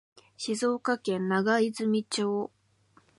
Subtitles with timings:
[0.35, 2.49] 静岡県長泉町